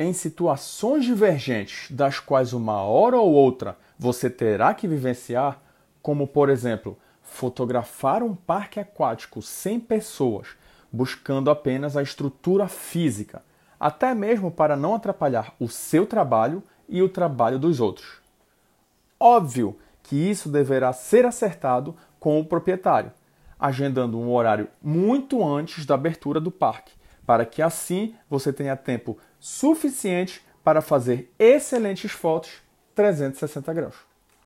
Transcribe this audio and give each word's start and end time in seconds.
em 0.00 0.14
situações 0.14 1.04
divergentes, 1.04 1.90
das 1.90 2.18
quais 2.18 2.54
uma 2.54 2.80
hora 2.80 3.18
ou 3.18 3.30
outra 3.30 3.76
você 3.98 4.30
terá 4.30 4.72
que 4.72 4.88
vivenciar, 4.88 5.60
como 6.00 6.26
por 6.26 6.48
exemplo, 6.48 6.96
fotografar 7.22 8.22
um 8.22 8.34
parque 8.34 8.80
aquático 8.80 9.42
sem 9.42 9.78
pessoas, 9.78 10.56
buscando 10.90 11.50
apenas 11.50 11.98
a 11.98 12.02
estrutura 12.02 12.66
física, 12.66 13.42
até 13.78 14.14
mesmo 14.14 14.50
para 14.50 14.74
não 14.74 14.94
atrapalhar 14.94 15.54
o 15.60 15.68
seu 15.68 16.06
trabalho 16.06 16.62
e 16.88 17.02
o 17.02 17.08
trabalho 17.08 17.58
dos 17.58 17.78
outros. 17.78 18.22
Óbvio 19.18 19.78
que 20.02 20.16
isso 20.16 20.48
deverá 20.48 20.94
ser 20.94 21.26
acertado 21.26 21.94
com 22.18 22.40
o 22.40 22.44
proprietário, 22.46 23.12
agendando 23.58 24.18
um 24.18 24.32
horário 24.32 24.66
muito 24.82 25.46
antes 25.46 25.84
da 25.84 25.94
abertura 25.94 26.40
do 26.40 26.50
parque, 26.50 26.94
para 27.26 27.44
que 27.44 27.60
assim 27.60 28.14
você 28.30 28.50
tenha 28.50 28.74
tempo 28.76 29.18
suficiente 29.40 30.40
para 30.62 30.80
fazer 30.80 31.32
excelentes 31.38 32.12
fotos 32.12 32.50
360 32.94 33.72
graus. 33.72 33.96